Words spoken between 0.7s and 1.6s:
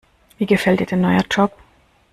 dir dein neuer Job?